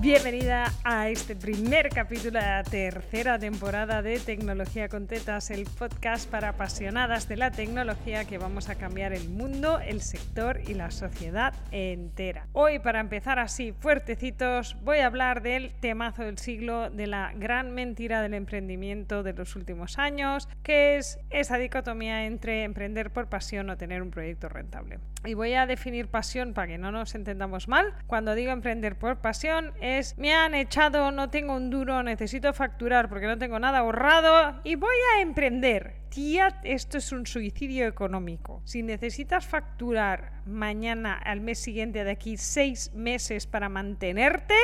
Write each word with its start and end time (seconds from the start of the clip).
Bienvenida 0.00 0.72
a 0.82 1.10
este 1.10 1.36
primer 1.36 1.90
capítulo 1.90 2.40
de 2.40 2.46
la 2.46 2.62
tercera 2.62 3.38
temporada 3.38 4.00
de 4.00 4.18
Tecnología 4.18 4.88
con 4.88 5.06
Tetas, 5.06 5.50
el 5.50 5.66
podcast 5.66 6.26
para 6.30 6.48
apasionadas 6.48 7.28
de 7.28 7.36
la 7.36 7.50
tecnología 7.50 8.24
que 8.24 8.38
vamos 8.38 8.70
a 8.70 8.76
cambiar 8.76 9.12
el 9.12 9.28
mundo, 9.28 9.78
el 9.78 10.00
sector 10.00 10.58
y 10.66 10.72
la 10.72 10.90
sociedad 10.90 11.52
entera. 11.70 12.46
Hoy, 12.52 12.78
para 12.78 13.00
empezar 13.00 13.38
así 13.38 13.72
fuertecitos, 13.72 14.74
voy 14.82 15.00
a 15.00 15.06
hablar 15.06 15.42
del 15.42 15.70
temazo 15.80 16.22
del 16.22 16.38
siglo, 16.38 16.88
de 16.88 17.06
la 17.06 17.34
gran 17.36 17.72
mentira 17.72 18.22
del 18.22 18.32
emprendimiento 18.32 19.22
de 19.22 19.34
los 19.34 19.54
últimos 19.54 19.98
años, 19.98 20.48
que 20.62 20.96
es 20.96 21.20
esa 21.28 21.58
dicotomía 21.58 22.24
entre 22.24 22.64
emprender 22.64 23.10
por 23.10 23.28
pasión 23.28 23.68
o 23.68 23.76
tener 23.76 24.00
un 24.00 24.10
proyecto 24.10 24.48
rentable. 24.48 24.98
Y 25.26 25.34
voy 25.34 25.52
a 25.52 25.66
definir 25.66 26.08
pasión 26.08 26.54
para 26.54 26.68
que 26.68 26.78
no 26.78 26.90
nos 26.90 27.14
entendamos 27.14 27.68
mal. 27.68 27.92
Cuando 28.06 28.34
digo 28.34 28.52
emprender 28.52 28.96
por 28.96 29.18
pasión, 29.18 29.74
me 30.16 30.32
han 30.34 30.54
echado, 30.54 31.10
no 31.10 31.30
tengo 31.30 31.54
un 31.54 31.70
duro, 31.70 32.02
necesito 32.02 32.52
facturar 32.52 33.08
porque 33.08 33.26
no 33.26 33.38
tengo 33.38 33.58
nada 33.58 33.78
ahorrado 33.78 34.60
y 34.64 34.74
voy 34.74 34.96
a 35.16 35.20
emprender. 35.22 36.00
Tía, 36.10 36.60
esto 36.64 36.98
es 36.98 37.12
un 37.12 37.26
suicidio 37.26 37.86
económico. 37.86 38.62
Si 38.64 38.82
necesitas 38.82 39.46
facturar 39.46 40.32
mañana 40.44 41.14
al 41.14 41.40
mes 41.40 41.60
siguiente 41.60 42.02
de 42.02 42.10
aquí 42.10 42.36
seis 42.36 42.92
meses 42.94 43.46
para 43.46 43.68
mantenerte, 43.68 44.56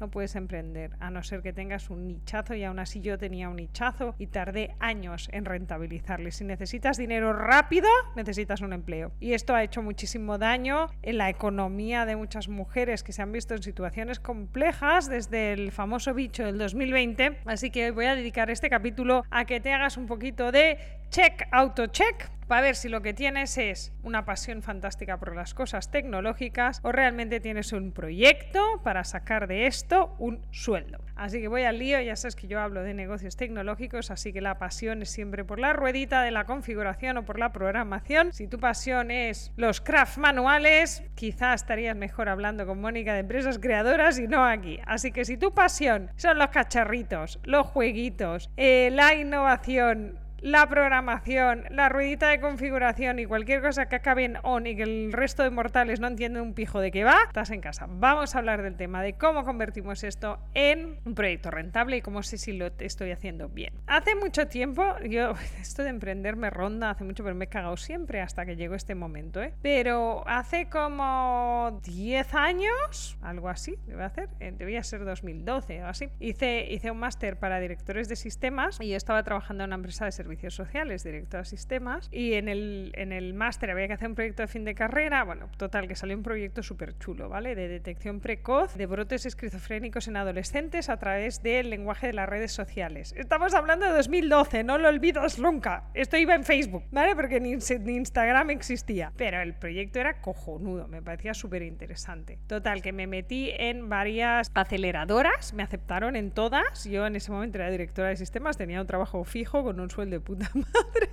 no 0.00 0.10
puedes 0.10 0.34
emprender, 0.36 0.90
a 1.00 1.10
no 1.10 1.22
ser 1.22 1.42
que 1.42 1.52
tengas 1.52 1.90
un 1.90 2.06
nichazo 2.06 2.54
y 2.54 2.64
aún 2.64 2.78
así 2.78 3.00
yo 3.00 3.18
tenía 3.18 3.48
un 3.48 3.56
nichazo 3.56 4.14
y 4.18 4.26
tardé 4.26 4.74
años 4.80 5.28
en 5.32 5.44
rentabilizarle. 5.44 6.30
Si 6.30 6.44
necesitas 6.44 6.96
dinero 6.96 7.32
rápido, 7.32 7.88
necesitas 8.16 8.60
un 8.60 8.72
empleo. 8.72 9.12
Y 9.20 9.32
esto 9.32 9.54
ha 9.54 9.62
hecho 9.62 9.82
muchísimo 9.82 10.38
daño 10.38 10.88
en 11.02 11.18
la 11.18 11.30
economía 11.30 12.06
de 12.06 12.16
muchas 12.16 12.48
mujeres 12.48 13.02
que 13.02 13.12
se 13.12 13.22
han 13.22 13.32
visto 13.32 13.54
en 13.54 13.62
situaciones 13.62 14.20
complejas 14.20 15.08
desde 15.08 15.52
el 15.52 15.72
famoso 15.72 16.14
bicho 16.14 16.44
del 16.44 16.58
2020. 16.58 17.38
Así 17.44 17.70
que 17.70 17.90
voy 17.90 18.06
a 18.06 18.14
dedicar 18.14 18.50
este 18.50 18.70
capítulo 18.70 19.24
a 19.30 19.44
que 19.44 19.60
te 19.60 19.72
hagas 19.72 19.96
un 19.96 20.06
poquito 20.06 20.52
de 20.52 20.78
check, 21.10 21.46
auto 21.52 21.86
check 21.86 22.28
para 22.46 22.60
ver 22.60 22.76
si 22.76 22.88
lo 22.88 23.02
que 23.02 23.14
tienes 23.14 23.58
es 23.58 23.92
una 24.02 24.24
pasión 24.24 24.62
fantástica 24.62 25.18
por 25.18 25.34
las 25.34 25.54
cosas 25.54 25.90
tecnológicas 25.90 26.80
o 26.82 26.92
realmente 26.92 27.40
tienes 27.40 27.72
un 27.72 27.92
proyecto 27.92 28.60
para 28.82 29.04
sacar 29.04 29.46
de 29.46 29.66
esto 29.66 30.14
un 30.18 30.40
sueldo. 30.50 30.98
Así 31.16 31.40
que 31.40 31.48
voy 31.48 31.62
al 31.62 31.78
lío, 31.78 32.00
ya 32.00 32.16
sabes 32.16 32.34
que 32.34 32.48
yo 32.48 32.60
hablo 32.60 32.82
de 32.82 32.92
negocios 32.92 33.36
tecnológicos, 33.36 34.10
así 34.10 34.32
que 34.32 34.40
la 34.40 34.58
pasión 34.58 35.02
es 35.02 35.10
siempre 35.10 35.44
por 35.44 35.60
la 35.60 35.72
ruedita 35.72 36.22
de 36.22 36.32
la 36.32 36.44
configuración 36.44 37.18
o 37.18 37.24
por 37.24 37.38
la 37.38 37.52
programación. 37.52 38.32
Si 38.32 38.48
tu 38.48 38.58
pasión 38.58 39.10
es 39.10 39.52
los 39.56 39.80
craft 39.80 40.18
manuales, 40.18 41.04
quizás 41.14 41.62
estarías 41.62 41.96
mejor 41.96 42.28
hablando 42.28 42.66
con 42.66 42.80
Mónica 42.80 43.14
de 43.14 43.20
empresas 43.20 43.58
creadoras 43.58 44.18
y 44.18 44.26
no 44.26 44.44
aquí. 44.44 44.80
Así 44.86 45.12
que 45.12 45.24
si 45.24 45.36
tu 45.36 45.54
pasión 45.54 46.10
son 46.16 46.38
los 46.38 46.48
cacharritos, 46.48 47.38
los 47.44 47.66
jueguitos, 47.66 48.50
eh, 48.56 48.90
la 48.92 49.14
innovación, 49.14 50.18
la 50.44 50.68
programación, 50.68 51.64
la 51.70 51.88
ruedita 51.88 52.28
de 52.28 52.38
configuración 52.38 53.18
y 53.18 53.24
cualquier 53.24 53.62
cosa 53.62 53.86
que 53.86 53.96
acabe 53.96 54.24
en 54.24 54.36
on 54.42 54.66
y 54.66 54.76
que 54.76 54.82
el 54.82 55.10
resto 55.10 55.42
de 55.42 55.48
mortales 55.48 56.00
no 56.00 56.06
entienden 56.06 56.42
un 56.42 56.52
pijo 56.52 56.80
de 56.80 56.90
qué 56.90 57.02
va, 57.02 57.16
estás 57.26 57.48
en 57.48 57.62
casa. 57.62 57.86
Vamos 57.88 58.34
a 58.34 58.40
hablar 58.40 58.60
del 58.60 58.76
tema 58.76 59.02
de 59.02 59.14
cómo 59.14 59.44
convertimos 59.44 60.04
esto 60.04 60.38
en 60.52 60.98
un 61.06 61.14
proyecto 61.14 61.50
rentable 61.50 61.96
y 61.96 62.02
cómo 62.02 62.22
sé 62.22 62.36
si 62.36 62.52
lo 62.52 62.66
estoy 62.78 63.10
haciendo 63.10 63.48
bien. 63.48 63.72
Hace 63.86 64.16
mucho 64.16 64.46
tiempo, 64.46 64.84
yo, 65.08 65.32
esto 65.62 65.82
de 65.82 65.88
emprender 65.88 66.36
me 66.36 66.50
ronda 66.50 66.90
hace 66.90 67.04
mucho, 67.04 67.24
pero 67.24 67.34
me 67.34 67.46
he 67.46 67.48
cagado 67.48 67.78
siempre 67.78 68.20
hasta 68.20 68.44
que 68.44 68.54
llegó 68.54 68.74
este 68.74 68.94
momento, 68.94 69.42
¿eh? 69.42 69.54
Pero 69.62 70.28
hace 70.28 70.68
como 70.68 71.80
10 71.84 72.34
años, 72.34 73.16
algo 73.22 73.48
así, 73.48 73.78
debe 73.86 74.04
hacer, 74.04 74.28
eh, 74.40 74.52
debía 74.54 74.82
ser 74.82 75.06
2012 75.06 75.84
o 75.84 75.86
así, 75.86 76.10
hice, 76.20 76.66
hice 76.70 76.90
un 76.90 76.98
máster 76.98 77.38
para 77.38 77.60
directores 77.60 78.10
de 78.10 78.16
sistemas 78.16 78.76
y 78.78 78.90
yo 78.90 78.96
estaba 78.98 79.22
trabajando 79.22 79.64
en 79.64 79.70
una 79.70 79.76
empresa 79.76 80.04
de 80.04 80.12
servicios 80.12 80.33
sociales, 80.54 81.04
director 81.04 81.40
de 81.40 81.46
sistemas, 81.46 82.08
y 82.12 82.34
en 82.34 82.48
el, 82.48 82.92
en 82.94 83.12
el 83.12 83.34
máster 83.34 83.70
había 83.70 83.86
que 83.86 83.94
hacer 83.94 84.08
un 84.08 84.14
proyecto 84.14 84.42
de 84.42 84.48
fin 84.48 84.64
de 84.64 84.74
carrera, 84.74 85.24
bueno, 85.24 85.48
total, 85.56 85.88
que 85.88 85.96
salió 85.96 86.16
un 86.16 86.22
proyecto 86.22 86.62
súper 86.62 86.98
chulo, 86.98 87.28
¿vale? 87.28 87.54
De 87.54 87.68
detección 87.68 88.20
precoz 88.20 88.74
de 88.74 88.86
brotes 88.86 89.26
esquizofrénicos 89.26 90.08
en 90.08 90.16
adolescentes 90.16 90.88
a 90.88 90.96
través 90.98 91.42
del 91.42 91.70
lenguaje 91.70 92.08
de 92.08 92.12
las 92.12 92.28
redes 92.28 92.52
sociales. 92.52 93.14
Estamos 93.16 93.54
hablando 93.54 93.86
de 93.86 93.92
2012, 93.92 94.64
no 94.64 94.78
lo 94.78 94.88
olvidas 94.88 95.38
nunca. 95.38 95.84
Esto 95.94 96.16
iba 96.16 96.34
en 96.34 96.44
Facebook, 96.44 96.84
¿vale? 96.90 97.14
Porque 97.14 97.40
ni, 97.40 97.54
ni 97.54 97.96
Instagram 97.96 98.50
existía. 98.50 99.12
Pero 99.16 99.40
el 99.40 99.54
proyecto 99.54 100.00
era 100.00 100.20
cojonudo, 100.20 100.88
me 100.88 101.02
parecía 101.02 101.34
súper 101.34 101.62
interesante. 101.62 102.38
Total, 102.46 102.82
que 102.82 102.92
me 102.92 103.06
metí 103.06 103.50
en 103.56 103.88
varias 103.88 104.50
aceleradoras, 104.54 105.54
me 105.54 105.62
aceptaron 105.62 106.16
en 106.16 106.30
todas. 106.30 106.84
Yo 106.84 107.06
en 107.06 107.16
ese 107.16 107.30
momento 107.32 107.58
era 107.58 107.70
directora 107.70 108.08
de 108.08 108.16
sistemas, 108.16 108.56
tenía 108.56 108.80
un 108.80 108.86
trabajo 108.86 109.24
fijo 109.24 109.62
con 109.62 109.80
un 109.80 109.90
sueldo 109.90 110.16
puta 110.24 110.50
madre, 110.54 111.10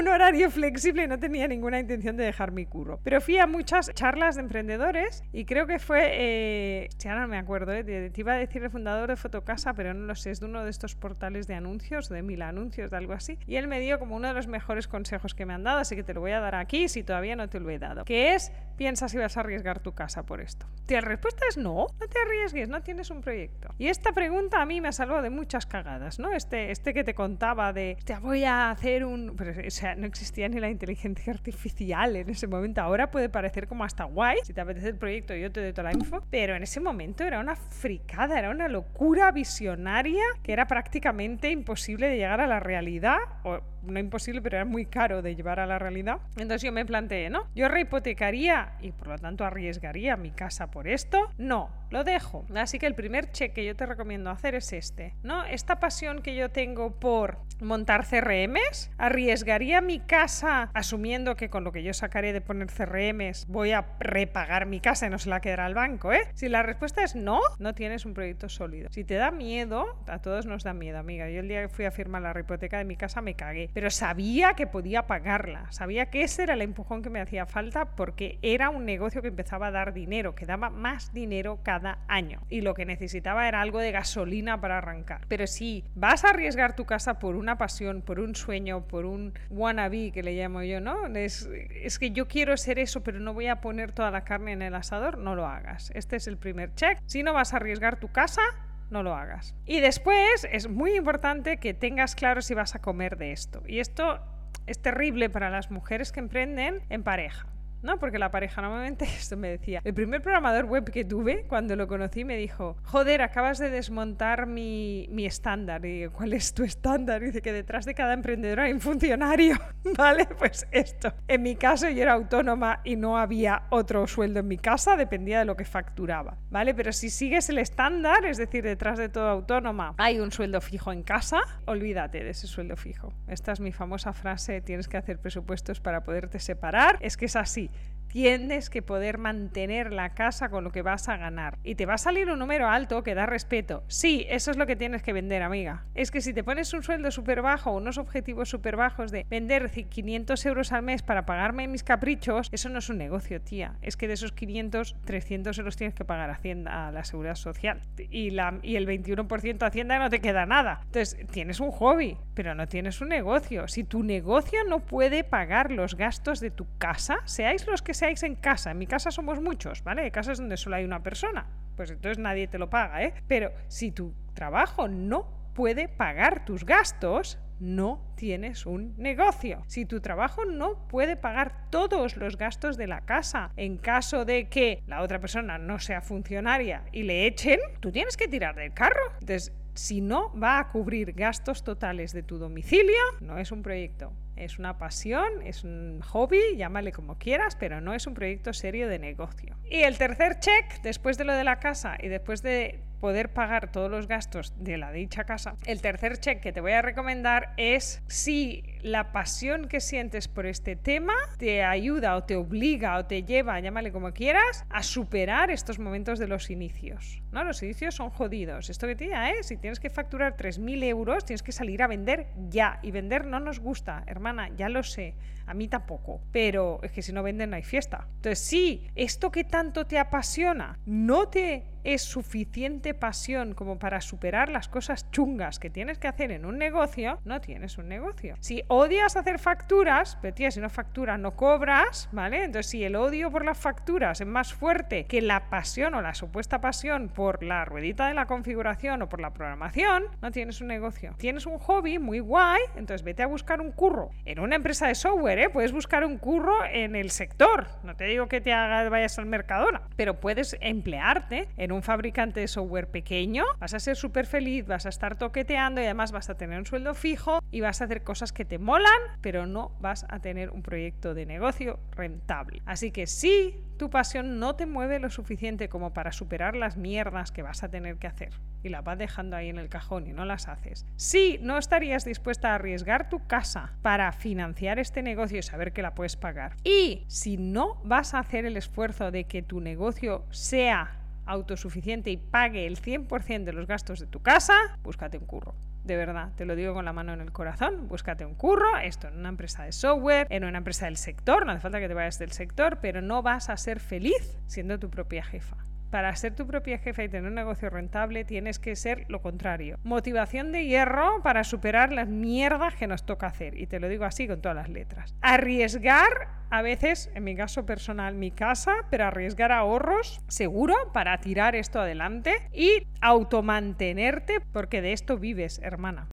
un 0.00 0.08
horario 0.08 0.50
flexible 0.50 1.04
y 1.04 1.06
no 1.06 1.18
tenía 1.18 1.46
ninguna 1.46 1.78
intención 1.78 2.16
de 2.16 2.24
dejar 2.24 2.52
mi 2.52 2.66
curro. 2.66 3.00
Pero 3.04 3.20
fui 3.20 3.38
a 3.38 3.46
muchas 3.46 3.92
charlas 3.94 4.34
de 4.36 4.42
emprendedores 4.42 5.22
y 5.32 5.44
creo 5.44 5.66
que 5.66 5.78
fue, 5.78 6.10
eh, 6.12 6.88
ya 6.98 7.14
no 7.14 7.28
me 7.28 7.38
acuerdo, 7.38 7.72
eh, 7.72 7.84
te 7.84 8.20
iba 8.20 8.32
a 8.32 8.36
decir 8.36 8.62
el 8.62 8.70
fundador 8.70 9.08
de 9.08 9.16
Fotocasa, 9.16 9.74
pero 9.74 9.94
no 9.94 10.06
lo 10.06 10.14
sé, 10.14 10.30
es 10.30 10.40
de 10.40 10.46
uno 10.46 10.64
de 10.64 10.70
estos 10.70 10.94
portales 10.94 11.46
de 11.46 11.54
anuncios, 11.54 12.08
de 12.08 12.22
mil 12.22 12.42
anuncios, 12.42 12.90
de 12.90 12.96
algo 12.96 13.12
así. 13.12 13.38
Y 13.46 13.56
él 13.56 13.68
me 13.68 13.80
dio 13.80 13.98
como 13.98 14.16
uno 14.16 14.28
de 14.28 14.34
los 14.34 14.48
mejores 14.48 14.88
consejos 14.88 15.34
que 15.34 15.46
me 15.46 15.54
han 15.54 15.62
dado, 15.62 15.78
así 15.78 15.94
que 15.94 16.02
te 16.02 16.14
lo 16.14 16.20
voy 16.20 16.32
a 16.32 16.40
dar 16.40 16.54
aquí 16.54 16.88
si 16.88 17.02
todavía 17.02 17.36
no 17.36 17.48
te 17.48 17.60
lo 17.60 17.70
he 17.70 17.78
dado, 17.78 18.04
que 18.04 18.34
es, 18.34 18.52
piensa 18.76 19.08
si 19.08 19.18
vas 19.18 19.36
a 19.36 19.40
arriesgar 19.40 19.80
tu 19.80 19.92
casa 19.92 20.24
por 20.24 20.40
esto. 20.40 20.66
Y 20.88 20.94
la 20.94 21.00
respuesta 21.02 21.44
es 21.48 21.58
no, 21.58 21.86
no 22.00 22.08
te 22.08 22.18
arriesgues, 22.20 22.68
no 22.68 22.82
tienes 22.82 23.10
un 23.10 23.20
proyecto. 23.20 23.74
Y 23.78 23.88
esta 23.88 24.12
pregunta 24.12 24.62
a 24.62 24.66
mí 24.66 24.80
me 24.80 24.88
ha 24.88 24.92
salvado 24.92 25.22
de 25.22 25.30
muchas 25.30 25.66
cagadas, 25.66 26.18
¿no? 26.18 26.32
Este, 26.32 26.70
este 26.70 26.94
que 26.94 27.04
te 27.04 27.14
contaba 27.14 27.72
de, 27.72 27.98
te 28.04 28.16
voy 28.18 28.37
a 28.44 28.70
hacer 28.70 29.04
un... 29.04 29.30
o 29.30 29.70
sea, 29.70 29.94
no 29.94 30.06
existía 30.06 30.48
ni 30.48 30.60
la 30.60 30.70
inteligencia 30.70 31.32
artificial 31.32 32.16
en 32.16 32.30
ese 32.30 32.46
momento. 32.46 32.80
Ahora 32.80 33.10
puede 33.10 33.28
parecer 33.28 33.66
como 33.66 33.84
hasta 33.84 34.04
guay. 34.04 34.38
Si 34.44 34.52
te 34.52 34.60
apetece 34.60 34.88
el 34.88 34.96
proyecto, 34.96 35.34
yo 35.34 35.50
te 35.50 35.62
doy 35.62 35.72
toda 35.72 35.90
la 35.90 35.92
info. 35.92 36.22
Pero 36.30 36.54
en 36.54 36.62
ese 36.62 36.80
momento 36.80 37.24
era 37.24 37.40
una 37.40 37.56
fricada, 37.56 38.38
era 38.38 38.50
una 38.50 38.68
locura 38.68 39.30
visionaria 39.30 40.24
que 40.42 40.52
era 40.52 40.66
prácticamente 40.66 41.50
imposible 41.50 42.08
de 42.08 42.16
llegar 42.16 42.40
a 42.40 42.46
la 42.46 42.60
realidad. 42.60 43.18
O, 43.44 43.60
no 43.88 43.98
imposible, 43.98 44.42
pero 44.42 44.56
era 44.56 44.64
muy 44.64 44.86
caro 44.86 45.22
de 45.22 45.34
llevar 45.34 45.60
a 45.60 45.66
la 45.66 45.78
realidad. 45.78 46.18
Entonces 46.36 46.62
yo 46.62 46.72
me 46.72 46.84
planteé, 46.84 47.30
¿no? 47.30 47.48
Yo 47.54 47.68
rehipotecaría 47.68 48.72
y 48.80 48.92
por 48.92 49.08
lo 49.08 49.18
tanto 49.18 49.44
arriesgaría 49.44 50.16
mi 50.16 50.30
casa 50.30 50.70
por 50.70 50.88
esto. 50.88 51.30
No, 51.38 51.70
lo 51.90 52.04
dejo. 52.04 52.46
Así 52.54 52.78
que 52.78 52.86
el 52.86 52.94
primer 52.94 53.30
check 53.32 53.52
que 53.52 53.64
yo 53.64 53.74
te 53.76 53.86
recomiendo 53.86 54.30
hacer 54.30 54.54
es 54.54 54.72
este, 54.72 55.14
¿no? 55.22 55.44
Esta 55.44 55.80
pasión 55.80 56.22
que 56.22 56.34
yo 56.34 56.50
tengo 56.50 56.98
por 56.98 57.38
montar 57.60 58.06
CRMs, 58.06 58.90
arriesgaría 58.98 59.80
mi 59.80 60.00
casa 60.00 60.70
asumiendo 60.74 61.34
que 61.34 61.50
con 61.50 61.64
lo 61.64 61.72
que 61.72 61.82
yo 61.82 61.92
sacaré 61.92 62.32
de 62.32 62.40
poner 62.40 62.68
CRMs 62.68 63.46
voy 63.48 63.72
a 63.72 63.86
repagar 63.98 64.66
mi 64.66 64.80
casa 64.80 65.06
y 65.06 65.10
no 65.10 65.18
se 65.18 65.28
la 65.28 65.40
quedará 65.40 65.66
al 65.66 65.74
banco, 65.74 66.12
¿eh? 66.12 66.20
Si 66.34 66.48
la 66.48 66.62
respuesta 66.62 67.02
es 67.02 67.16
no, 67.16 67.40
no 67.58 67.74
tienes 67.74 68.06
un 68.06 68.14
proyecto 68.14 68.48
sólido. 68.48 68.88
Si 68.92 69.04
te 69.04 69.14
da 69.14 69.30
miedo, 69.30 69.86
a 70.06 70.20
todos 70.20 70.46
nos 70.46 70.64
da 70.64 70.72
miedo, 70.72 70.98
amiga. 70.98 71.28
Yo 71.30 71.40
el 71.40 71.48
día 71.48 71.62
que 71.62 71.68
fui 71.68 71.84
a 71.84 71.90
firmar 71.90 72.22
la 72.22 72.38
hipoteca 72.38 72.78
de 72.78 72.84
mi 72.84 72.96
casa 72.96 73.20
me 73.20 73.34
cagué, 73.34 73.70
pero 73.78 73.92
sabía 73.92 74.54
que 74.54 74.66
podía 74.66 75.06
pagarla, 75.06 75.70
sabía 75.70 76.06
que 76.06 76.22
ese 76.22 76.42
era 76.42 76.54
el 76.54 76.62
empujón 76.62 77.00
que 77.00 77.10
me 77.10 77.20
hacía 77.20 77.46
falta 77.46 77.84
porque 77.94 78.40
era 78.42 78.70
un 78.70 78.84
negocio 78.84 79.22
que 79.22 79.28
empezaba 79.28 79.68
a 79.68 79.70
dar 79.70 79.92
dinero, 79.92 80.34
que 80.34 80.46
daba 80.46 80.68
más 80.68 81.12
dinero 81.12 81.60
cada 81.62 82.00
año. 82.08 82.42
Y 82.48 82.62
lo 82.62 82.74
que 82.74 82.86
necesitaba 82.86 83.46
era 83.46 83.60
algo 83.60 83.78
de 83.78 83.92
gasolina 83.92 84.60
para 84.60 84.78
arrancar. 84.78 85.20
Pero 85.28 85.46
si 85.46 85.84
vas 85.94 86.24
a 86.24 86.30
arriesgar 86.30 86.74
tu 86.74 86.86
casa 86.86 87.20
por 87.20 87.36
una 87.36 87.56
pasión, 87.56 88.02
por 88.02 88.18
un 88.18 88.34
sueño, 88.34 88.88
por 88.88 89.06
un 89.06 89.32
wannabe 89.48 90.10
que 90.10 90.24
le 90.24 90.32
llamo 90.32 90.64
yo, 90.64 90.80
¿no? 90.80 91.06
Es, 91.06 91.48
es 91.70 92.00
que 92.00 92.10
yo 92.10 92.26
quiero 92.26 92.56
ser 92.56 92.80
eso, 92.80 93.04
pero 93.04 93.20
no 93.20 93.32
voy 93.32 93.46
a 93.46 93.60
poner 93.60 93.92
toda 93.92 94.10
la 94.10 94.24
carne 94.24 94.54
en 94.54 94.62
el 94.62 94.74
asador, 94.74 95.18
no 95.18 95.36
lo 95.36 95.46
hagas. 95.46 95.92
Este 95.94 96.16
es 96.16 96.26
el 96.26 96.36
primer 96.36 96.74
check. 96.74 96.98
Si 97.06 97.22
no 97.22 97.32
vas 97.32 97.52
a 97.54 97.58
arriesgar 97.58 98.00
tu 98.00 98.08
casa, 98.08 98.42
no 98.90 99.02
lo 99.02 99.14
hagas. 99.14 99.54
Y 99.66 99.80
después 99.80 100.46
es 100.50 100.68
muy 100.68 100.96
importante 100.96 101.58
que 101.58 101.74
tengas 101.74 102.14
claro 102.14 102.42
si 102.42 102.54
vas 102.54 102.74
a 102.74 102.80
comer 102.80 103.16
de 103.16 103.32
esto. 103.32 103.62
Y 103.66 103.80
esto 103.80 104.20
es 104.66 104.80
terrible 104.80 105.30
para 105.30 105.50
las 105.50 105.70
mujeres 105.70 106.12
que 106.12 106.20
emprenden 106.20 106.82
en 106.88 107.02
pareja. 107.02 107.46
¿No? 107.82 107.98
Porque 107.98 108.18
la 108.18 108.30
pareja 108.30 108.62
normalmente, 108.62 109.04
esto 109.18 109.36
me 109.36 109.48
decía, 109.48 109.80
el 109.84 109.94
primer 109.94 110.22
programador 110.22 110.66
web 110.66 110.90
que 110.90 111.04
tuve, 111.04 111.44
cuando 111.48 111.76
lo 111.76 111.86
conocí, 111.86 112.24
me 112.24 112.36
dijo, 112.36 112.76
joder, 112.84 113.22
acabas 113.22 113.58
de 113.58 113.70
desmontar 113.70 114.46
mi, 114.46 115.08
mi 115.10 115.26
estándar. 115.26 115.84
Y 115.84 116.00
digo, 116.00 116.12
¿cuál 116.12 116.32
es 116.32 116.54
tu 116.54 116.64
estándar? 116.64 117.22
Dice 117.22 117.42
que 117.42 117.52
detrás 117.52 117.84
de 117.84 117.94
cada 117.94 118.12
emprendedor 118.12 118.60
hay 118.60 118.72
un 118.72 118.80
funcionario, 118.80 119.56
¿vale? 119.96 120.26
Pues 120.26 120.66
esto. 120.70 121.12
En 121.26 121.42
mi 121.42 121.56
caso 121.56 121.88
yo 121.88 122.02
era 122.02 122.14
autónoma 122.14 122.80
y 122.84 122.96
no 122.96 123.18
había 123.18 123.62
otro 123.70 124.06
sueldo 124.06 124.40
en 124.40 124.48
mi 124.48 124.58
casa, 124.58 124.96
dependía 124.96 125.40
de 125.40 125.44
lo 125.44 125.56
que 125.56 125.64
facturaba, 125.64 126.38
¿vale? 126.50 126.74
Pero 126.74 126.92
si 126.92 127.10
sigues 127.10 127.48
el 127.48 127.58
estándar, 127.58 128.24
es 128.24 128.38
decir, 128.38 128.64
detrás 128.64 128.98
de 128.98 129.08
todo 129.08 129.28
autónoma 129.28 129.94
hay 129.98 130.20
un 130.20 130.30
sueldo 130.30 130.60
fijo 130.60 130.92
en 130.92 131.02
casa, 131.02 131.40
olvídate 131.66 132.24
de 132.24 132.30
ese 132.30 132.46
sueldo 132.46 132.76
fijo. 132.76 133.12
Esta 133.26 133.52
es 133.52 133.60
mi 133.60 133.72
famosa 133.72 134.12
frase, 134.12 134.60
tienes 134.60 134.88
que 134.88 134.96
hacer 134.96 135.18
presupuestos 135.18 135.80
para 135.80 136.02
poderte 136.02 136.38
separar. 136.38 136.98
Es 137.00 137.16
que 137.16 137.26
es 137.26 137.36
así 137.36 137.67
tienes 138.08 138.70
que 138.70 138.82
poder 138.82 139.18
mantener 139.18 139.92
la 139.92 140.10
casa 140.10 140.48
con 140.48 140.64
lo 140.64 140.72
que 140.72 140.82
vas 140.82 141.08
a 141.08 141.16
ganar. 141.16 141.58
Y 141.62 141.74
te 141.74 141.86
va 141.86 141.94
a 141.94 141.98
salir 141.98 142.30
un 142.30 142.38
número 142.38 142.68
alto 142.68 143.02
que 143.02 143.14
da 143.14 143.26
respeto. 143.26 143.84
Sí, 143.88 144.26
eso 144.28 144.50
es 144.50 144.56
lo 144.56 144.66
que 144.66 144.76
tienes 144.76 145.02
que 145.02 145.12
vender, 145.12 145.42
amiga. 145.42 145.84
Es 145.94 146.10
que 146.10 146.20
si 146.20 146.32
te 146.32 146.44
pones 146.44 146.72
un 146.72 146.82
sueldo 146.82 147.10
súper 147.10 147.42
bajo, 147.42 147.72
unos 147.72 147.98
objetivos 147.98 148.48
súper 148.48 148.76
bajos 148.76 149.10
de 149.10 149.26
vender 149.28 149.70
500 149.70 150.46
euros 150.46 150.72
al 150.72 150.82
mes 150.82 151.02
para 151.02 151.26
pagarme 151.26 151.68
mis 151.68 151.84
caprichos, 151.84 152.48
eso 152.52 152.68
no 152.68 152.78
es 152.78 152.88
un 152.88 152.98
negocio, 152.98 153.40
tía. 153.40 153.76
Es 153.82 153.96
que 153.96 154.08
de 154.08 154.14
esos 154.14 154.32
500, 154.32 154.96
300 155.04 155.58
euros 155.58 155.76
tienes 155.76 155.94
que 155.94 156.04
pagar 156.04 156.30
Hacienda, 156.30 156.88
a 156.88 156.92
la 156.92 157.04
seguridad 157.04 157.34
social. 157.34 157.80
Y, 157.98 158.28
el 158.28 158.86
21% 158.86 159.66
Hacienda 159.66 159.98
no 159.98 160.10
te 160.10 160.20
queda 160.20 160.46
nada. 160.46 160.80
Entonces, 160.84 161.26
tienes 161.30 161.60
un 161.60 161.70
hobby, 161.70 162.16
pero 162.34 162.54
no 162.54 162.66
tienes 162.68 163.00
un 163.00 163.08
negocio. 163.08 163.68
Si 163.68 163.84
tu 163.84 164.02
negocio 164.02 164.60
no 164.68 164.80
puede 164.80 165.24
pagar 165.24 165.70
los 165.70 165.96
gastos 165.96 166.40
de 166.40 166.50
tu 166.50 166.66
casa, 166.78 167.18
seáis 167.24 167.66
los 167.66 167.82
que 167.82 167.94
seáis 167.98 168.22
en 168.22 168.36
casa, 168.36 168.70
en 168.70 168.78
mi 168.78 168.86
casa 168.86 169.10
somos 169.10 169.40
muchos, 169.40 169.82
¿vale? 169.82 170.02
Hay 170.02 170.10
casas 170.10 170.38
donde 170.38 170.56
solo 170.56 170.76
hay 170.76 170.84
una 170.84 171.02
persona, 171.02 171.46
pues 171.76 171.90
entonces 171.90 172.18
nadie 172.18 172.46
te 172.46 172.58
lo 172.58 172.70
paga, 172.70 173.02
¿eh? 173.02 173.14
Pero 173.26 173.52
si 173.68 173.90
tu 173.90 174.14
trabajo 174.34 174.88
no 174.88 175.52
puede 175.54 175.88
pagar 175.88 176.44
tus 176.44 176.64
gastos, 176.64 177.38
no 177.60 178.12
tienes 178.16 178.66
un 178.66 178.94
negocio. 178.96 179.64
Si 179.66 179.84
tu 179.84 180.00
trabajo 180.00 180.44
no 180.44 180.86
puede 180.86 181.16
pagar 181.16 181.68
todos 181.70 182.16
los 182.16 182.36
gastos 182.36 182.76
de 182.76 182.86
la 182.86 183.00
casa 183.00 183.50
en 183.56 183.78
caso 183.78 184.24
de 184.24 184.48
que 184.48 184.84
la 184.86 185.02
otra 185.02 185.18
persona 185.18 185.58
no 185.58 185.80
sea 185.80 186.00
funcionaria 186.00 186.84
y 186.92 187.02
le 187.02 187.26
echen, 187.26 187.58
tú 187.80 187.90
tienes 187.90 188.16
que 188.16 188.28
tirar 188.28 188.54
del 188.54 188.72
carro. 188.72 189.02
Entonces, 189.14 189.52
si 189.74 190.00
no 190.00 190.32
va 190.38 190.60
a 190.60 190.68
cubrir 190.68 191.12
gastos 191.12 191.64
totales 191.64 192.12
de 192.12 192.22
tu 192.22 192.38
domicilio, 192.38 193.00
no 193.20 193.38
es 193.38 193.50
un 193.50 193.62
proyecto 193.62 194.12
es 194.38 194.58
una 194.58 194.78
pasión, 194.78 195.42
es 195.44 195.64
un 195.64 196.00
hobby, 196.00 196.40
llámale 196.56 196.92
como 196.92 197.18
quieras, 197.18 197.56
pero 197.56 197.80
no 197.80 197.94
es 197.94 198.06
un 198.06 198.14
proyecto 198.14 198.52
serio 198.52 198.88
de 198.88 198.98
negocio. 198.98 199.56
Y 199.70 199.82
el 199.82 199.98
tercer 199.98 200.38
check, 200.40 200.80
después 200.82 201.18
de 201.18 201.24
lo 201.24 201.34
de 201.34 201.44
la 201.44 201.58
casa 201.58 201.96
y 202.00 202.08
después 202.08 202.42
de 202.42 202.82
poder 203.00 203.32
pagar 203.32 203.70
todos 203.70 203.90
los 203.90 204.08
gastos 204.08 204.54
de 204.58 204.78
la 204.78 204.92
dicha 204.92 205.24
casa, 205.24 205.56
el 205.66 205.80
tercer 205.80 206.18
check 206.18 206.40
que 206.40 206.52
te 206.52 206.60
voy 206.60 206.72
a 206.72 206.82
recomendar 206.82 207.52
es 207.56 208.02
si 208.06 208.64
la 208.82 209.12
pasión 209.12 209.68
que 209.68 209.80
sientes 209.80 210.28
por 210.28 210.46
este 210.46 210.76
tema 210.76 211.14
te 211.38 211.64
ayuda 211.64 212.16
o 212.16 212.24
te 212.24 212.36
obliga 212.36 212.96
o 212.98 213.06
te 213.06 213.24
lleva, 213.24 213.58
llámale 213.60 213.92
como 213.92 214.12
quieras, 214.12 214.64
a 214.70 214.82
superar 214.82 215.50
estos 215.50 215.78
momentos 215.78 216.18
de 216.18 216.28
los 216.28 216.50
inicios. 216.50 217.22
¿no? 217.32 217.44
Los 217.44 217.62
inicios 217.62 217.94
son 217.94 218.10
jodidos. 218.10 218.70
Esto 218.70 218.86
que 218.86 218.96
te 218.96 219.04
diga, 219.04 219.30
¿eh? 219.30 219.42
Si 219.42 219.56
tienes 219.56 219.80
que 219.80 219.90
facturar 219.90 220.36
3.000 220.36 220.84
euros, 220.84 221.24
tienes 221.24 221.42
que 221.42 221.52
salir 221.52 221.82
a 221.82 221.86
vender 221.86 222.28
ya. 222.48 222.78
Y 222.82 222.90
vender 222.90 223.26
no 223.26 223.40
nos 223.40 223.60
gusta, 223.60 224.04
hermana, 224.06 224.50
ya 224.56 224.68
lo 224.68 224.82
sé. 224.82 225.14
A 225.46 225.54
mí 225.54 225.68
tampoco. 225.68 226.20
Pero 226.32 226.80
es 226.82 226.92
que 226.92 227.02
si 227.02 227.12
no 227.12 227.22
venden 227.22 227.50
no 227.50 227.56
hay 227.56 227.62
fiesta. 227.62 228.06
Entonces, 228.16 228.38
sí, 228.38 228.88
esto 228.94 229.30
que 229.30 229.44
tanto 229.44 229.86
te 229.86 229.98
apasiona 229.98 230.78
no 230.84 231.28
te 231.28 231.64
es 231.88 232.02
suficiente 232.02 232.92
pasión 232.92 233.54
como 233.54 233.78
para 233.78 234.02
superar 234.02 234.50
las 234.50 234.68
cosas 234.68 235.10
chungas 235.10 235.58
que 235.58 235.70
tienes 235.70 235.98
que 235.98 236.06
hacer 236.06 236.30
en 236.32 236.44
un 236.44 236.58
negocio, 236.58 237.18
no 237.24 237.40
tienes 237.40 237.78
un 237.78 237.88
negocio. 237.88 238.36
Si 238.40 238.62
odias 238.68 239.16
hacer 239.16 239.38
facturas, 239.38 240.18
pero 240.20 240.34
tía, 240.34 240.50
si 240.50 240.60
no 240.60 240.68
facturas 240.68 241.18
no 241.18 241.34
cobras, 241.34 242.10
¿vale? 242.12 242.44
Entonces, 242.44 242.70
si 242.70 242.84
el 242.84 242.94
odio 242.94 243.30
por 243.30 243.42
las 243.42 243.56
facturas 243.56 244.20
es 244.20 244.26
más 244.26 244.52
fuerte 244.52 245.06
que 245.06 245.22
la 245.22 245.48
pasión 245.48 245.94
o 245.94 246.02
la 246.02 246.12
supuesta 246.12 246.60
pasión 246.60 247.08
por 247.08 247.42
la 247.42 247.64
ruedita 247.64 248.06
de 248.08 248.12
la 248.12 248.26
configuración 248.26 249.00
o 249.00 249.08
por 249.08 249.22
la 249.22 249.32
programación, 249.32 250.04
no 250.20 250.30
tienes 250.30 250.60
un 250.60 250.66
negocio. 250.66 251.14
Tienes 251.16 251.46
un 251.46 251.58
hobby 251.58 251.98
muy 251.98 252.20
guay, 252.20 252.60
entonces 252.76 253.02
vete 253.02 253.22
a 253.22 253.26
buscar 253.26 253.62
un 253.62 253.72
curro 253.72 254.10
en 254.26 254.40
una 254.40 254.56
empresa 254.56 254.88
de 254.88 254.94
software, 254.94 255.38
¿eh? 255.38 255.48
Puedes 255.48 255.72
buscar 255.72 256.04
un 256.04 256.18
curro 256.18 256.66
en 256.70 256.96
el 256.96 257.10
sector. 257.10 257.66
No 257.82 257.96
te 257.96 258.04
digo 258.04 258.28
que 258.28 258.42
te 258.42 258.50
vayas 258.50 259.18
al 259.18 259.24
Mercadona, 259.24 259.80
pero 259.96 260.20
puedes 260.20 260.54
emplearte 260.60 261.48
en 261.56 261.72
un 261.72 261.77
un 261.78 261.82
fabricante 261.82 262.40
de 262.40 262.48
software 262.48 262.90
pequeño, 262.90 263.44
vas 263.60 263.72
a 263.72 263.78
ser 263.78 263.96
súper 263.96 264.26
feliz, 264.26 264.66
vas 264.66 264.84
a 264.84 264.88
estar 264.88 265.16
toqueteando 265.16 265.80
y 265.80 265.84
además 265.84 266.10
vas 266.10 266.28
a 266.28 266.36
tener 266.36 266.58
un 266.58 266.66
sueldo 266.66 266.92
fijo 266.94 267.38
y 267.52 267.60
vas 267.60 267.80
a 267.80 267.84
hacer 267.84 268.02
cosas 268.02 268.32
que 268.32 268.44
te 268.44 268.58
molan, 268.58 269.00
pero 269.20 269.46
no 269.46 269.76
vas 269.80 270.04
a 270.08 270.18
tener 270.18 270.50
un 270.50 270.62
proyecto 270.62 271.14
de 271.14 271.24
negocio 271.24 271.78
rentable. 271.92 272.62
Así 272.66 272.90
que 272.90 273.06
si 273.06 273.64
tu 273.78 273.90
pasión 273.90 274.40
no 274.40 274.56
te 274.56 274.66
mueve 274.66 274.98
lo 274.98 275.08
suficiente 275.08 275.68
como 275.68 275.94
para 275.94 276.10
superar 276.10 276.56
las 276.56 276.76
mierdas 276.76 277.30
que 277.30 277.42
vas 277.42 277.62
a 277.62 277.68
tener 277.68 277.96
que 277.98 278.08
hacer 278.08 278.32
y 278.64 278.70
la 278.70 278.82
vas 278.82 278.98
dejando 278.98 279.36
ahí 279.36 279.48
en 279.48 279.58
el 279.58 279.68
cajón 279.68 280.08
y 280.08 280.12
no 280.12 280.24
las 280.24 280.48
haces. 280.48 280.84
Si 280.96 281.38
no 281.42 281.58
estarías 281.58 282.04
dispuesta 282.04 282.50
a 282.50 282.54
arriesgar 282.56 283.08
tu 283.08 283.24
casa 283.28 283.74
para 283.82 284.10
financiar 284.10 284.80
este 284.80 285.02
negocio 285.02 285.38
y 285.38 285.42
saber 285.42 285.72
que 285.72 285.82
la 285.82 285.94
puedes 285.94 286.16
pagar. 286.16 286.56
Y 286.64 287.04
si 287.06 287.36
no 287.36 287.80
vas 287.84 288.14
a 288.14 288.18
hacer 288.18 288.46
el 288.46 288.56
esfuerzo 288.56 289.12
de 289.12 289.24
que 289.24 289.42
tu 289.42 289.60
negocio 289.60 290.24
sea 290.30 290.98
autosuficiente 291.28 292.10
y 292.10 292.16
pague 292.16 292.66
el 292.66 292.80
100% 292.80 293.44
de 293.44 293.52
los 293.52 293.66
gastos 293.66 294.00
de 294.00 294.06
tu 294.06 294.20
casa, 294.20 294.54
búscate 294.82 295.18
un 295.18 295.26
curro. 295.26 295.54
De 295.84 295.96
verdad, 295.96 296.32
te 296.36 296.44
lo 296.44 296.56
digo 296.56 296.74
con 296.74 296.84
la 296.84 296.92
mano 296.92 297.12
en 297.12 297.20
el 297.20 297.32
corazón, 297.32 297.86
búscate 297.88 298.26
un 298.26 298.34
curro, 298.34 298.76
esto 298.82 299.08
en 299.08 299.18
una 299.18 299.28
empresa 299.28 299.64
de 299.64 299.72
software, 299.72 300.26
en 300.30 300.44
una 300.44 300.58
empresa 300.58 300.86
del 300.86 300.96
sector, 300.96 301.46
no 301.46 301.52
hace 301.52 301.60
falta 301.60 301.80
que 301.80 301.88
te 301.88 301.94
vayas 301.94 302.18
del 302.18 302.32
sector, 302.32 302.78
pero 302.80 303.00
no 303.00 303.22
vas 303.22 303.48
a 303.48 303.56
ser 303.56 303.78
feliz 303.78 304.38
siendo 304.46 304.78
tu 304.78 304.90
propia 304.90 305.22
jefa. 305.22 305.67
Para 305.90 306.14
ser 306.16 306.34
tu 306.34 306.46
propia 306.46 306.78
jefa 306.78 307.02
y 307.02 307.08
tener 307.08 307.28
un 307.28 307.34
negocio 307.34 307.70
rentable 307.70 308.24
tienes 308.24 308.58
que 308.58 308.76
ser 308.76 309.06
lo 309.08 309.22
contrario. 309.22 309.78
Motivación 309.84 310.52
de 310.52 310.66
hierro 310.66 311.22
para 311.22 311.44
superar 311.44 311.92
las 311.92 312.08
mierdas 312.08 312.74
que 312.74 312.86
nos 312.86 313.06
toca 313.06 313.28
hacer. 313.28 313.58
Y 313.58 313.66
te 313.66 313.80
lo 313.80 313.88
digo 313.88 314.04
así 314.04 314.28
con 314.28 314.42
todas 314.42 314.56
las 314.56 314.68
letras. 314.68 315.14
Arriesgar 315.22 316.28
a 316.50 316.62
veces, 316.62 317.10
en 317.14 317.24
mi 317.24 317.36
caso 317.36 317.66
personal, 317.66 318.14
mi 318.14 318.30
casa, 318.30 318.72
pero 318.90 319.06
arriesgar 319.06 319.52
ahorros 319.52 320.20
seguro 320.28 320.74
para 320.92 321.18
tirar 321.18 321.56
esto 321.56 321.80
adelante 321.80 322.34
y 322.52 322.86
automantenerte 323.00 324.40
porque 324.52 324.82
de 324.82 324.92
esto 324.92 325.18
vives, 325.18 325.58
hermana. 325.62 326.08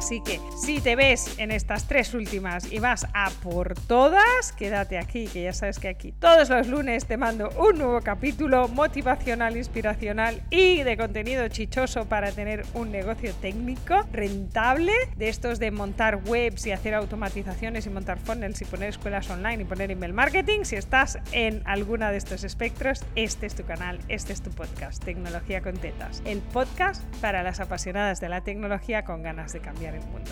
Así 0.00 0.22
que 0.22 0.40
si 0.56 0.80
te 0.80 0.96
ves 0.96 1.38
en 1.38 1.50
estas 1.50 1.86
tres 1.86 2.14
últimas 2.14 2.72
y 2.72 2.78
vas 2.78 3.06
a 3.12 3.28
por 3.42 3.74
todas, 3.74 4.50
quédate 4.56 4.96
aquí, 4.96 5.26
que 5.26 5.42
ya 5.42 5.52
sabes 5.52 5.78
que 5.78 5.88
aquí 5.88 6.10
todos 6.10 6.48
los 6.48 6.68
lunes 6.68 7.04
te 7.04 7.18
mando 7.18 7.50
un 7.58 7.76
nuevo 7.76 8.00
capítulo 8.00 8.66
motivacional, 8.68 9.58
inspiracional 9.58 10.40
y 10.48 10.84
de 10.84 10.96
contenido 10.96 11.46
chichoso 11.48 12.06
para 12.06 12.32
tener 12.32 12.64
un 12.72 12.90
negocio 12.90 13.34
técnico 13.42 13.94
rentable, 14.10 14.94
de 15.18 15.28
estos 15.28 15.58
de 15.58 15.70
montar 15.70 16.22
webs 16.24 16.66
y 16.66 16.72
hacer 16.72 16.94
automatizaciones 16.94 17.84
y 17.84 17.90
montar 17.90 18.18
funnels 18.18 18.62
y 18.62 18.64
poner 18.64 18.88
escuelas 18.88 19.28
online 19.28 19.64
y 19.64 19.66
poner 19.66 19.90
email 19.90 20.14
marketing. 20.14 20.60
Si 20.62 20.76
estás 20.76 21.18
en 21.32 21.60
alguna 21.66 22.10
de 22.10 22.16
estos 22.16 22.42
espectros, 22.42 23.04
este 23.16 23.44
es 23.44 23.54
tu 23.54 23.66
canal, 23.66 23.98
este 24.08 24.32
es 24.32 24.40
tu 24.40 24.48
podcast, 24.50 25.04
Tecnología 25.04 25.60
con 25.60 25.76
Tetas, 25.76 26.22
el 26.24 26.38
podcast 26.38 27.04
para 27.16 27.42
las 27.42 27.60
apasionadas 27.60 28.18
de 28.22 28.30
la 28.30 28.40
tecnología 28.40 29.04
con 29.04 29.22
ganas 29.22 29.52
de 29.52 29.60
cambiar 29.60 29.89
el 29.94 30.02
mundo. 30.06 30.30